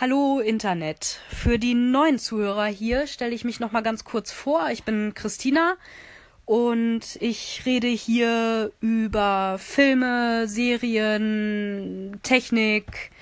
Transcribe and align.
Hallo 0.00 0.40
Internet. 0.40 1.20
Für 1.28 1.56
die 1.56 1.74
neuen 1.74 2.18
Zuhörer 2.18 2.66
hier 2.66 3.06
stelle 3.06 3.32
ich 3.32 3.44
mich 3.44 3.60
noch 3.60 3.70
mal 3.70 3.80
ganz 3.80 4.02
kurz 4.02 4.32
vor. 4.32 4.68
Ich 4.72 4.82
bin 4.82 5.14
Christina 5.14 5.76
und 6.46 7.16
ich 7.20 7.62
rede 7.64 7.86
hier 7.86 8.72
über 8.80 9.56
Filme, 9.60 10.48
Serien, 10.48 12.18
Technik, 12.24 13.12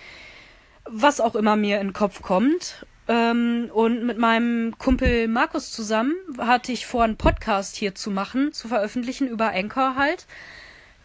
was 0.87 1.21
auch 1.21 1.35
immer 1.35 1.56
mir 1.56 1.79
in 1.79 1.88
den 1.88 1.93
Kopf 1.93 2.22
kommt. 2.22 2.87
Ähm, 3.07 3.69
und 3.75 4.07
mit 4.07 4.17
meinem 4.17 4.79
Kumpel 4.79 5.29
Markus 5.29 5.73
zusammen 5.73 6.15
hatte 6.39 6.73
ich 6.73 6.87
vor, 6.87 7.04
einen 7.04 7.19
Podcast 7.19 7.77
hier 7.77 7.95
zu 7.95 8.11
machen, 8.11 8.54
zu 8.54 8.69
veröffentlichen 8.69 9.29
über 9.29 9.51
Anchor 9.51 9.97
halt. 9.97 10.27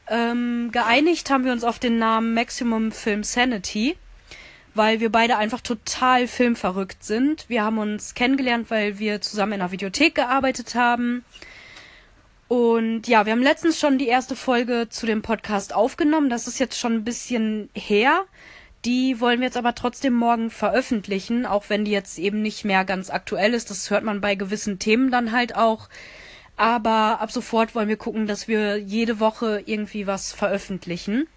Ähm, 0.08 0.70
geeinigt 0.72 1.30
haben 1.30 1.44
wir 1.44 1.52
uns 1.52 1.66
auf 1.66 1.78
den 1.78 2.00
Namen 2.00 2.34
Maximum 2.34 2.94
Film 2.94 3.26
Sanity, 3.26 3.98
weil 4.78 5.00
wir 5.00 5.12
beide 5.12 5.38
einfach 5.38 5.62
total 5.62 6.28
filmverrückt 6.28 7.04
sind. 7.04 7.46
Wir 7.50 7.64
haben 7.64 7.80
uns 7.80 8.14
kennengelernt, 8.14 8.70
weil 8.70 9.00
wir 9.00 9.22
zusammen 9.22 9.54
in 9.54 9.62
einer 9.62 9.72
Videothek 9.72 10.16
gearbeitet 10.16 10.76
haben. 10.76 11.26
Und 12.48 13.08
ja, 13.08 13.26
wir 13.26 13.34
haben 13.34 13.44
letztens 13.44 13.80
schon 13.80 13.98
die 13.98 14.08
erste 14.08 14.36
Folge 14.36 14.88
zu 14.90 15.06
dem 15.06 15.22
Podcast 15.22 15.76
aufgenommen. 15.76 16.30
Das 16.30 16.48
ist 16.48 16.60
jetzt 16.60 16.80
schon 16.80 16.94
ein 16.94 17.04
bisschen 17.04 17.70
her. 17.74 18.26
Die 18.86 19.20
wollen 19.20 19.40
wir 19.40 19.48
jetzt 19.48 19.58
aber 19.58 19.76
trotzdem 19.76 20.14
morgen 20.14 20.50
veröffentlichen, 20.50 21.46
auch 21.46 21.66
wenn 21.68 21.84
die 21.84 21.92
jetzt 21.92 22.18
eben 22.20 22.42
nicht 22.42 22.64
mehr 22.64 22.86
ganz 22.86 23.10
aktuell 23.10 23.54
ist. 23.54 23.70
Das 23.70 23.90
hört 23.90 24.04
man 24.04 24.22
bei 24.22 24.36
gewissen 24.36 24.80
Themen 24.80 25.12
dann 25.12 25.34
halt 25.34 25.56
auch. 25.56 25.90
Aber 26.56 27.20
ab 27.20 27.32
sofort 27.32 27.76
wollen 27.76 27.90
wir 27.90 27.98
gucken, 27.98 28.28
dass 28.28 28.48
wir 28.48 28.78
jede 28.78 29.20
Woche 29.20 29.62
irgendwie 29.66 30.08
was 30.08 30.32
veröffentlichen. 30.32 31.28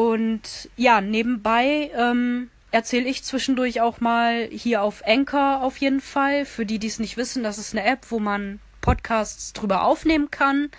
Und 0.00 0.70
ja, 0.78 1.02
nebenbei 1.02 1.90
ähm, 1.94 2.48
erzähle 2.70 3.06
ich 3.06 3.22
zwischendurch 3.22 3.82
auch 3.82 4.00
mal 4.00 4.48
hier 4.50 4.82
auf 4.82 5.06
Anchor 5.06 5.60
auf 5.62 5.76
jeden 5.76 6.00
Fall. 6.00 6.46
Für 6.46 6.64
die, 6.64 6.78
die 6.78 6.86
es 6.86 7.00
nicht 7.00 7.18
wissen, 7.18 7.42
das 7.42 7.58
ist 7.58 7.74
eine 7.74 7.84
App, 7.84 8.06
wo 8.08 8.18
man 8.18 8.60
Podcasts 8.80 9.52
drüber 9.52 9.84
aufnehmen 9.84 10.30
kann 10.30 10.70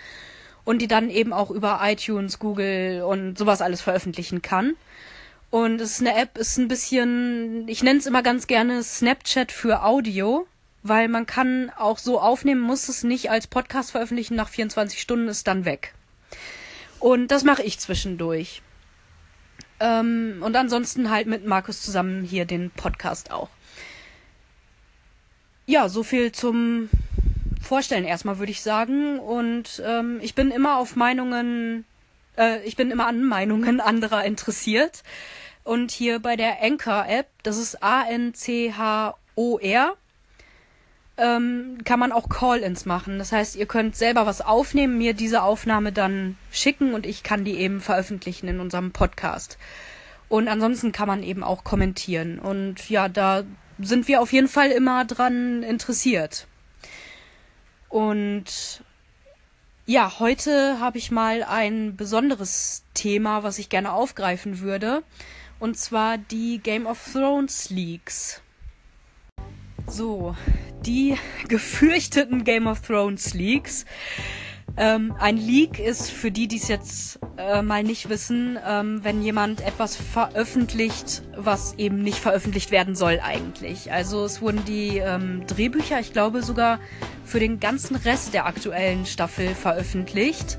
und 0.64 0.82
die 0.82 0.88
dann 0.88 1.08
eben 1.08 1.32
auch 1.32 1.52
über 1.52 1.78
iTunes, 1.84 2.40
Google 2.40 3.02
und 3.02 3.38
sowas 3.38 3.62
alles 3.62 3.80
veröffentlichen 3.80 4.42
kann. 4.42 4.74
Und 5.50 5.80
es 5.80 5.92
ist 5.92 6.00
eine 6.00 6.16
App, 6.16 6.36
ist 6.36 6.58
ein 6.58 6.66
bisschen, 6.66 7.68
ich 7.68 7.84
nenne 7.84 8.00
es 8.00 8.06
immer 8.06 8.24
ganz 8.24 8.48
gerne 8.48 8.82
Snapchat 8.82 9.52
für 9.52 9.84
Audio, 9.84 10.48
weil 10.82 11.06
man 11.06 11.26
kann 11.26 11.70
auch 11.78 11.98
so 11.98 12.20
aufnehmen, 12.20 12.60
muss 12.60 12.88
es 12.88 13.04
nicht 13.04 13.30
als 13.30 13.46
Podcast 13.46 13.92
veröffentlichen, 13.92 14.34
nach 14.34 14.48
24 14.48 15.00
Stunden 15.00 15.28
ist 15.28 15.46
dann 15.46 15.64
weg. 15.64 15.94
Und 16.98 17.28
das 17.28 17.44
mache 17.44 17.62
ich 17.62 17.78
zwischendurch. 17.78 18.62
Ähm, 19.82 20.38
und 20.40 20.54
ansonsten 20.54 21.10
halt 21.10 21.26
mit 21.26 21.44
Markus 21.44 21.82
zusammen 21.82 22.22
hier 22.22 22.44
den 22.44 22.70
Podcast 22.70 23.32
auch. 23.32 23.50
Ja, 25.66 25.88
so 25.88 26.04
viel 26.04 26.30
zum 26.30 26.88
Vorstellen 27.60 28.04
erstmal, 28.04 28.38
würde 28.38 28.52
ich 28.52 28.62
sagen. 28.62 29.18
Und 29.18 29.82
ähm, 29.84 30.20
ich 30.22 30.36
bin 30.36 30.52
immer 30.52 30.76
auf 30.76 30.94
Meinungen, 30.94 31.84
äh, 32.38 32.62
ich 32.64 32.76
bin 32.76 32.92
immer 32.92 33.08
an 33.08 33.24
Meinungen 33.24 33.80
anderer 33.84 34.24
interessiert. 34.24 35.02
Und 35.64 35.90
hier 35.90 36.20
bei 36.20 36.36
der 36.36 36.62
Anchor-App, 36.62 37.26
das 37.42 37.56
ist 37.58 37.82
A-N-C-H-O-R, 37.82 39.16
ähm, 41.22 41.78
kann 41.84 42.00
man 42.00 42.10
auch 42.10 42.28
Call-ins 42.28 42.84
machen. 42.84 43.18
Das 43.18 43.30
heißt, 43.30 43.54
ihr 43.54 43.66
könnt 43.66 43.94
selber 43.94 44.26
was 44.26 44.40
aufnehmen, 44.40 44.98
mir 44.98 45.14
diese 45.14 45.42
Aufnahme 45.42 45.92
dann 45.92 46.36
schicken 46.50 46.94
und 46.94 47.06
ich 47.06 47.22
kann 47.22 47.44
die 47.44 47.58
eben 47.58 47.80
veröffentlichen 47.80 48.48
in 48.48 48.58
unserem 48.58 48.90
Podcast. 48.90 49.56
Und 50.28 50.48
ansonsten 50.48 50.90
kann 50.90 51.06
man 51.06 51.22
eben 51.22 51.44
auch 51.44 51.62
kommentieren. 51.62 52.38
Und 52.38 52.90
ja, 52.90 53.08
da 53.08 53.44
sind 53.78 54.08
wir 54.08 54.20
auf 54.20 54.32
jeden 54.32 54.48
Fall 54.48 54.70
immer 54.70 55.04
dran 55.04 55.62
interessiert. 55.62 56.48
Und 57.88 58.82
ja, 59.86 60.18
heute 60.18 60.80
habe 60.80 60.98
ich 60.98 61.10
mal 61.10 61.42
ein 61.44 61.96
besonderes 61.96 62.82
Thema, 62.94 63.42
was 63.42 63.58
ich 63.58 63.68
gerne 63.68 63.92
aufgreifen 63.92 64.60
würde. 64.60 65.02
Und 65.60 65.78
zwar 65.78 66.18
die 66.18 66.58
Game 66.58 66.86
of 66.86 66.98
Thrones 67.12 67.70
Leaks. 67.70 68.40
So, 69.86 70.34
die 70.86 71.16
gefürchteten 71.48 72.44
Game 72.44 72.66
of 72.66 72.80
Thrones 72.80 73.34
Leaks. 73.34 73.84
Ähm, 74.76 75.14
ein 75.18 75.36
Leak 75.36 75.78
ist 75.78 76.10
für 76.10 76.30
die, 76.30 76.48
die 76.48 76.56
es 76.56 76.68
jetzt 76.68 77.18
äh, 77.36 77.60
mal 77.60 77.82
nicht 77.82 78.08
wissen, 78.08 78.58
ähm, 78.66 79.00
wenn 79.02 79.22
jemand 79.22 79.60
etwas 79.60 79.96
veröffentlicht, 79.96 81.22
was 81.36 81.74
eben 81.74 81.98
nicht 81.98 82.18
veröffentlicht 82.18 82.70
werden 82.70 82.94
soll 82.94 83.20
eigentlich. 83.22 83.92
Also 83.92 84.24
es 84.24 84.40
wurden 84.40 84.64
die 84.64 84.98
ähm, 84.98 85.46
Drehbücher, 85.46 86.00
ich 86.00 86.14
glaube 86.14 86.42
sogar 86.42 86.78
für 87.24 87.38
den 87.38 87.60
ganzen 87.60 87.96
Rest 87.96 88.32
der 88.32 88.46
aktuellen 88.46 89.04
Staffel 89.04 89.54
veröffentlicht. 89.54 90.58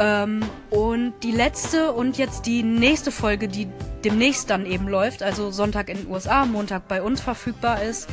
Ähm, 0.00 0.40
und 0.70 1.12
die 1.22 1.30
letzte 1.30 1.92
und 1.92 2.18
jetzt 2.18 2.46
die 2.46 2.64
nächste 2.64 3.12
Folge, 3.12 3.46
die 3.46 3.68
demnächst 4.04 4.50
dann 4.50 4.66
eben 4.66 4.88
läuft, 4.88 5.22
also 5.22 5.52
Sonntag 5.52 5.88
in 5.88 5.98
den 5.98 6.10
USA, 6.10 6.44
Montag 6.44 6.88
bei 6.88 7.02
uns 7.02 7.20
verfügbar 7.20 7.82
ist, 7.82 8.08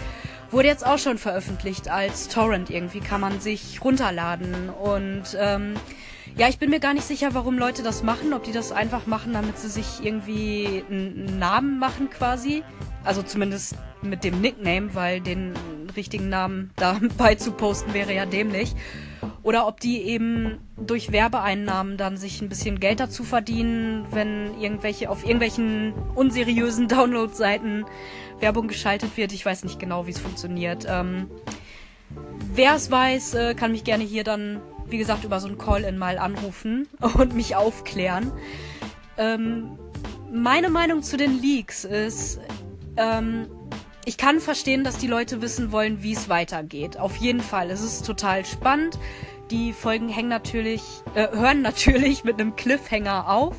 wurde 0.51 0.67
jetzt 0.67 0.85
auch 0.85 0.97
schon 0.97 1.17
veröffentlicht 1.17 1.89
als 1.89 2.27
Torrent 2.27 2.69
irgendwie, 2.69 2.99
kann 2.99 3.21
man 3.21 3.39
sich 3.39 3.83
runterladen. 3.83 4.69
Und 4.69 5.37
ähm, 5.39 5.75
ja, 6.35 6.47
ich 6.47 6.59
bin 6.59 6.69
mir 6.69 6.79
gar 6.79 6.93
nicht 6.93 7.05
sicher, 7.05 7.33
warum 7.33 7.57
Leute 7.57 7.83
das 7.83 8.03
machen, 8.03 8.33
ob 8.33 8.43
die 8.43 8.51
das 8.51 8.71
einfach 8.71 9.05
machen, 9.07 9.33
damit 9.33 9.57
sie 9.59 9.69
sich 9.69 10.03
irgendwie 10.03 10.83
einen 10.89 11.39
Namen 11.39 11.79
machen 11.79 12.09
quasi. 12.09 12.63
Also 13.03 13.21
zumindest 13.21 13.75
mit 14.01 14.23
dem 14.23 14.41
Nickname, 14.41 14.93
weil 14.93 15.21
den 15.21 15.53
richtigen 15.95 16.29
Namen 16.29 16.71
dabei 16.75 17.35
zu 17.35 17.51
posten 17.51 17.93
wäre 17.93 18.13
ja 18.13 18.25
dämlich. 18.25 18.75
Oder 19.43 19.67
ob 19.67 19.79
die 19.79 20.01
eben 20.01 20.59
durch 20.77 21.11
Werbeeinnahmen 21.11 21.97
dann 21.97 22.17
sich 22.17 22.41
ein 22.41 22.49
bisschen 22.49 22.79
Geld 22.79 22.99
dazu 22.99 23.23
verdienen, 23.23 24.05
wenn 24.11 24.59
irgendwelche 24.59 25.09
auf 25.09 25.23
irgendwelchen 25.23 25.93
unseriösen 26.15 26.87
Download-Seiten 26.89 27.85
Werbung 28.39 28.67
geschaltet 28.67 29.17
wird. 29.17 29.31
Ich 29.31 29.45
weiß 29.45 29.63
nicht 29.63 29.79
genau, 29.79 30.07
wie 30.07 30.11
es 30.11 30.19
funktioniert. 30.19 30.85
Ähm, 30.87 31.29
Wer 32.53 32.75
es 32.75 32.89
weiß, 32.89 33.35
äh, 33.35 33.55
kann 33.55 33.71
mich 33.71 33.83
gerne 33.83 34.03
hier 34.03 34.23
dann, 34.23 34.59
wie 34.87 34.97
gesagt, 34.97 35.23
über 35.23 35.39
so 35.39 35.47
ein 35.47 35.57
Call-In 35.57 35.97
mal 35.97 36.17
anrufen 36.17 36.87
und 37.17 37.35
mich 37.35 37.55
aufklären. 37.55 38.31
Ähm, 39.17 39.77
meine 40.31 40.69
Meinung 40.69 41.03
zu 41.03 41.17
den 41.17 41.41
Leaks 41.41 41.85
ist, 41.85 42.39
ähm, 42.97 43.47
ich 44.05 44.17
kann 44.17 44.39
verstehen, 44.39 44.83
dass 44.83 44.97
die 44.97 45.07
Leute 45.07 45.41
wissen 45.41 45.71
wollen, 45.71 46.01
wie 46.01 46.13
es 46.13 46.29
weitergeht. 46.29 46.97
Auf 46.97 47.17
jeden 47.17 47.41
Fall. 47.41 47.69
Es 47.69 47.81
ist 47.81 48.05
total 48.05 48.45
spannend. 48.45 48.97
Die 49.51 49.73
Folgen 49.73 50.09
hängen 50.09 50.29
natürlich, 50.29 50.81
äh, 51.13 51.27
hören 51.31 51.61
natürlich 51.61 52.23
mit 52.23 52.39
einem 52.39 52.55
Cliffhanger 52.55 53.29
auf. 53.29 53.55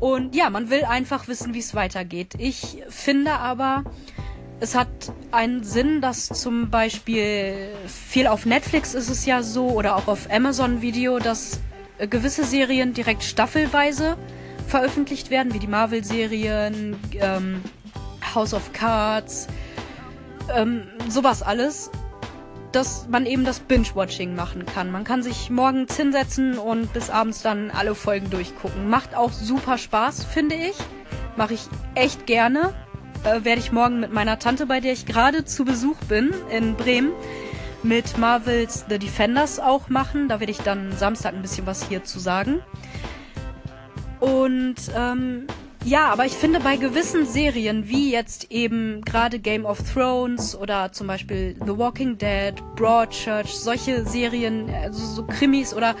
Und 0.00 0.34
ja, 0.34 0.50
man 0.50 0.70
will 0.70 0.84
einfach 0.84 1.28
wissen, 1.28 1.54
wie 1.54 1.60
es 1.60 1.74
weitergeht. 1.74 2.34
Ich 2.38 2.82
finde 2.88 3.32
aber, 3.32 3.84
es 4.60 4.74
hat 4.74 4.88
einen 5.30 5.64
Sinn, 5.64 6.00
dass 6.00 6.28
zum 6.28 6.70
Beispiel 6.70 7.68
viel 7.86 8.26
auf 8.26 8.46
Netflix 8.46 8.94
ist 8.94 9.10
es 9.10 9.26
ja 9.26 9.42
so 9.42 9.68
oder 9.68 9.96
auch 9.96 10.08
auf 10.08 10.30
Amazon 10.30 10.80
Video, 10.80 11.18
dass 11.18 11.60
äh, 11.98 12.06
gewisse 12.06 12.44
Serien 12.44 12.94
direkt 12.94 13.22
staffelweise 13.22 14.16
veröffentlicht 14.66 15.30
werden, 15.30 15.52
wie 15.54 15.58
die 15.58 15.66
Marvel-Serien, 15.66 16.96
ähm, 17.20 17.62
House 18.34 18.54
of 18.54 18.72
Cards, 18.72 19.46
ähm, 20.54 20.84
sowas 21.08 21.42
alles, 21.42 21.90
dass 22.74 23.06
man 23.08 23.26
eben 23.26 23.44
das 23.44 23.60
Binge-Watching 23.60 24.34
machen 24.34 24.66
kann. 24.66 24.90
Man 24.90 25.04
kann 25.04 25.22
sich 25.22 25.50
morgens 25.50 25.96
hinsetzen 25.96 26.58
und 26.58 26.92
bis 26.92 27.10
abends 27.10 27.42
dann 27.42 27.70
alle 27.70 27.94
Folgen 27.94 28.30
durchgucken. 28.30 28.88
Macht 28.88 29.14
auch 29.14 29.32
super 29.32 29.78
Spaß, 29.78 30.24
finde 30.24 30.56
ich. 30.56 30.76
Mache 31.36 31.54
ich 31.54 31.62
echt 31.94 32.26
gerne. 32.26 32.74
Äh, 33.24 33.44
Werde 33.44 33.60
ich 33.60 33.72
morgen 33.72 34.00
mit 34.00 34.12
meiner 34.12 34.38
Tante, 34.38 34.66
bei 34.66 34.80
der 34.80 34.92
ich 34.92 35.06
gerade 35.06 35.44
zu 35.44 35.64
Besuch 35.64 35.96
bin, 36.08 36.34
in 36.50 36.74
Bremen, 36.74 37.12
mit 37.82 38.18
Marvels 38.18 38.86
The 38.88 38.98
Defenders 38.98 39.60
auch 39.60 39.88
machen. 39.88 40.28
Da 40.28 40.40
werde 40.40 40.50
ich 40.50 40.58
dann 40.58 40.92
Samstag 40.96 41.34
ein 41.34 41.42
bisschen 41.42 41.66
was 41.66 41.88
hier 41.88 42.02
zu 42.02 42.18
sagen. 42.18 42.60
Und 44.20 44.76
ähm, 44.96 45.46
ja, 45.84 46.08
aber 46.08 46.24
ich 46.24 46.32
finde 46.32 46.60
bei 46.60 46.76
gewissen 46.76 47.26
Serien, 47.26 47.88
wie 47.88 48.10
jetzt 48.10 48.50
eben 48.50 49.02
gerade 49.02 49.38
Game 49.38 49.66
of 49.66 49.78
Thrones 49.92 50.56
oder 50.56 50.92
zum 50.92 51.06
Beispiel 51.06 51.56
The 51.60 51.76
Walking 51.76 52.18
Dead, 52.18 52.54
Broadchurch, 52.74 53.54
solche 53.54 54.06
Serien, 54.06 54.70
also 54.70 55.04
so 55.04 55.24
Krimis 55.24 55.74
oder 55.74 55.94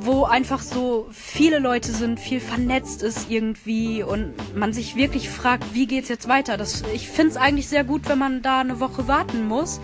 wo 0.00 0.24
einfach 0.24 0.60
so 0.60 1.06
viele 1.12 1.58
Leute 1.58 1.92
sind, 1.92 2.18
viel 2.18 2.40
vernetzt 2.40 3.02
ist 3.02 3.30
irgendwie 3.30 4.02
und 4.02 4.34
man 4.56 4.72
sich 4.72 4.96
wirklich 4.96 5.28
fragt, 5.28 5.74
wie 5.74 5.86
geht's 5.86 6.08
jetzt 6.08 6.28
weiter. 6.28 6.56
Das, 6.56 6.82
ich 6.92 7.08
finde 7.08 7.30
es 7.30 7.36
eigentlich 7.36 7.68
sehr 7.68 7.84
gut, 7.84 8.08
wenn 8.08 8.18
man 8.18 8.42
da 8.42 8.60
eine 8.60 8.80
Woche 8.80 9.06
warten 9.06 9.46
muss 9.46 9.80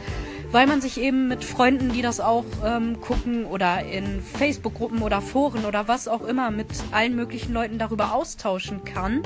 weil 0.51 0.67
man 0.67 0.81
sich 0.81 1.01
eben 1.01 1.29
mit 1.29 1.45
Freunden, 1.45 1.93
die 1.93 2.03
das 2.03 2.21
auch 2.21 2.45
ähm, 2.65 3.01
gucken 3.01 3.45
oder 3.45 3.85
in 3.85 4.23
Facebook-Gruppen 4.23 5.03
oder 5.03 5.21
Foren 5.21 5.65
oder 5.65 5.89
was 5.89 6.09
auch 6.09 6.23
immer 6.23 6.51
mit 6.51 6.69
allen 6.91 7.15
möglichen 7.15 7.53
Leuten 7.53 7.79
darüber 7.79 8.15
austauschen 8.15 8.85
kann 8.85 9.23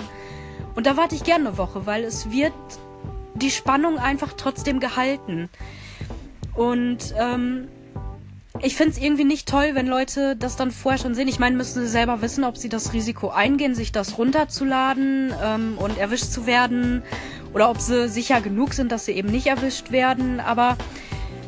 Und 0.75 0.87
da 0.87 0.97
warte 0.97 1.15
ich 1.15 1.25
gerne 1.25 1.49
eine 1.49 1.59
Woche, 1.59 1.87
weil 1.87 2.05
es 2.05 2.31
wird 2.31 2.53
die 3.35 3.51
Spannung 3.51 3.99
einfach 3.99 4.33
trotzdem 4.37 4.81
gehalten. 4.81 5.49
Und 6.55 7.15
ähm, 7.19 7.69
ich 8.61 8.77
finde 8.77 8.93
es 8.93 8.99
irgendwie 8.99 9.25
nicht 9.25 9.49
toll, 9.49 9.71
wenn 9.73 9.87
Leute 9.87 10.37
das 10.37 10.57
dann 10.57 10.71
vorher 10.71 10.99
schon 10.99 11.15
sehen. 11.15 11.29
Ich 11.29 11.39
meine, 11.39 11.57
müssen 11.57 11.81
sie 11.81 11.89
selber 11.89 12.21
wissen, 12.21 12.45
ob 12.45 12.59
sie 12.59 12.69
das 12.69 12.93
Risiko 12.93 13.31
eingehen, 13.31 13.75
sich 13.75 13.93
das 13.93 14.19
runterzuladen 14.19 15.33
ähm, 15.43 15.79
und 15.79 15.99
erwischt 15.99 16.27
zu 16.27 16.47
werden. 16.47 17.03
Oder 17.55 17.71
ob 17.71 17.81
sie 17.81 18.09
sicher 18.09 18.41
genug 18.41 18.75
sind, 18.75 18.93
dass 18.93 19.07
sie 19.07 19.13
eben 19.13 19.31
nicht 19.31 19.47
erwischt 19.47 19.91
werden. 19.91 20.41
Aber 20.41 20.77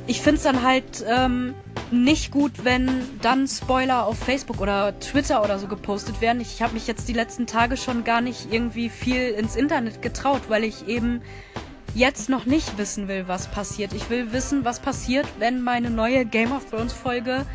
ich 0.07 0.21
finde 0.21 0.37
es 0.37 0.43
dann 0.43 0.63
halt 0.63 1.05
ähm, 1.09 1.55
nicht 1.91 2.31
gut, 2.31 2.65
wenn 2.65 2.89
dann 3.23 3.49
Spoiler 3.49 4.07
auf 4.07 4.19
Facebook 4.19 4.61
oder 4.61 4.99
Twitter 5.01 5.43
oder 5.43 5.59
so 5.59 5.67
gepostet 5.67 6.21
werden. 6.21 6.41
Ich 6.41 6.61
habe 6.63 6.75
mich 6.75 6.87
jetzt 6.87 7.09
die 7.09 7.13
letzten 7.13 7.47
Tage 7.47 7.77
schon 7.77 8.05
gar 8.05 8.21
nicht 8.21 8.53
irgendwie 8.53 8.89
viel 8.89 9.31
ins 9.31 9.57
Internet 9.57 10.03
getraut, 10.03 10.43
weil 10.49 10.65
ich 10.65 10.89
eben 10.89 11.23
jetzt 11.95 12.29
noch 12.29 12.45
nicht 12.45 12.77
wissen 12.77 13.09
will, 13.09 13.29
was 13.29 13.47
passiert. 13.47 13.93
Ich 13.93 14.11
will 14.11 14.33
wissen, 14.33 14.65
was 14.65 14.81
passiert, 14.81 15.27
wenn 15.39 15.63
meine 15.63 15.91
neue 15.91 16.25
Game 16.25 16.53
of 16.53 16.69
Thrones 16.69 16.93
Folge 16.93 17.47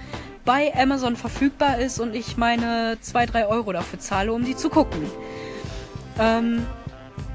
bei 0.45 0.73
Amazon 0.75 1.15
verfügbar 1.15 1.77
ist 1.77 1.99
und 1.99 2.15
ich 2.15 2.37
meine 2.37 2.97
2, 3.01 3.25
3 3.27 3.47
Euro 3.47 3.73
dafür 3.73 3.99
zahle, 3.99 4.33
um 4.33 4.45
die 4.45 4.55
zu 4.55 4.69
gucken. 4.69 5.03
Ähm, 6.17 6.65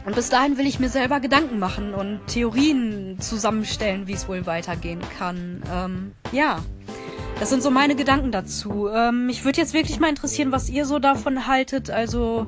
und 0.05 0.15
bis 0.15 0.29
dahin 0.29 0.59
will 0.59 0.67
ich 0.67 0.79
mir 0.79 0.91
selber 0.91 1.19
Gedanken 1.21 1.59
machen 1.59 1.95
und 1.95 2.21
Theorien 2.27 3.17
zusammenstellen, 3.21 4.07
wie 4.07 4.13
es 4.13 4.29
wohl 4.29 4.45
weitergehen 4.45 5.01
kann. 5.19 5.63
Ähm, 5.73 6.13
ja, 6.31 6.59
das 7.41 7.49
sind 7.49 7.63
so 7.63 7.71
meine 7.71 7.97
Gedanken 7.97 8.31
dazu. 8.31 8.89
Ähm, 8.89 9.27
mich 9.27 9.45
würde 9.45 9.61
jetzt 9.61 9.73
wirklich 9.73 9.99
mal 10.01 10.11
interessieren, 10.11 10.53
was 10.53 10.69
ihr 10.69 10.85
so 10.85 10.99
davon 10.99 11.47
haltet. 11.47 11.91
Also 11.91 12.47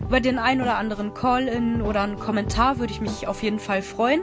über 0.00 0.20
den 0.20 0.38
ein 0.38 0.60
oder 0.60 0.78
anderen 0.78 1.14
Call-in 1.14 1.80
oder 1.80 2.02
einen 2.02 2.18
Kommentar 2.18 2.78
würde 2.80 2.92
ich 2.92 3.00
mich 3.00 3.28
auf 3.28 3.42
jeden 3.42 3.60
Fall 3.60 3.82
freuen. 3.82 4.22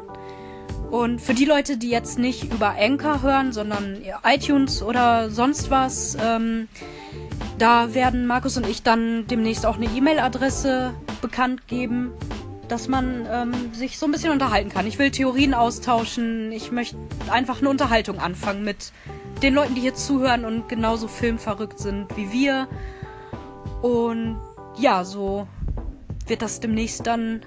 Und 0.91 1.21
für 1.21 1.33
die 1.33 1.45
Leute, 1.45 1.77
die 1.77 1.89
jetzt 1.89 2.19
nicht 2.19 2.53
über 2.53 2.75
Anchor 2.77 3.21
hören, 3.21 3.53
sondern 3.53 3.97
iTunes 4.24 4.83
oder 4.83 5.29
sonst 5.29 5.71
was, 5.71 6.18
ähm, 6.21 6.68
da 7.57 7.94
werden 7.94 8.27
Markus 8.27 8.57
und 8.57 8.68
ich 8.68 8.83
dann 8.83 9.25
demnächst 9.27 9.65
auch 9.65 9.77
eine 9.77 9.86
E-Mail-Adresse 9.86 10.94
bekannt 11.21 11.68
geben 11.68 12.12
dass 12.74 12.88
man 12.88 13.28
ähm, 13.30 13.72
sich 13.72 14.00
so 14.00 14.08
ein 14.08 14.12
bisschen 14.12 14.31
unterhalten 14.31 14.70
kann. 14.70 14.88
Ich 14.88 14.98
will 14.98 15.12
Theorien 15.12 15.54
austauschen. 15.54 16.52
Ich 16.52 16.72
möchte 16.72 16.98
einfach 17.30 17.60
eine 17.60 17.70
Unterhaltung 17.70 18.18
anfangen 18.18 18.64
mit 18.64 18.92
den 19.44 19.54
Leuten, 19.54 19.75
die 19.75 19.81
hier 19.81 19.94
zuhören 19.94 20.44
und 20.44 20.68
genauso 20.70 21.08
filmverrückt 21.08 21.78
sind 21.78 22.18
wie 22.18 22.31
wir. 22.31 22.68
Und 23.84 24.42
ja, 24.75 25.04
so 25.04 25.48
wird 26.25 26.42
das 26.42 26.62
demnächst 26.62 27.06
dann 27.06 27.42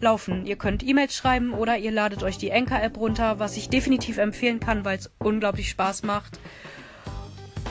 laufen. 0.00 0.46
Ihr 0.46 0.56
könnt 0.56 0.82
E-Mails 0.82 1.14
schreiben 1.14 1.52
oder 1.52 1.78
ihr 1.78 1.92
ladet 1.92 2.24
euch 2.24 2.36
die 2.36 2.52
Anchor-App 2.52 2.98
runter, 2.98 3.38
was 3.38 3.56
ich 3.56 3.68
definitiv 3.68 4.18
empfehlen 4.18 4.58
kann, 4.58 4.84
weil 4.84 4.98
es 4.98 5.12
unglaublich 5.20 5.70
Spaß 5.70 6.02
macht. 6.02 6.40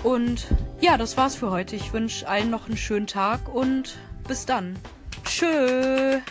Und 0.04 0.48
ja, 0.80 0.96
das 0.96 1.18
war's 1.18 1.36
für 1.36 1.52
heute. 1.52 1.76
Ich 1.76 1.92
wünsche 1.92 2.26
allen 2.26 2.50
noch 2.50 2.68
einen 2.68 2.78
schönen 2.78 3.08
Tag 3.08 3.54
und 3.54 3.98
bis 4.30 4.46
dann. 4.46 4.78
Tschö. 5.26 6.22